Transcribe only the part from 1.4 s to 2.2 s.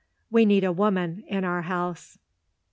our house."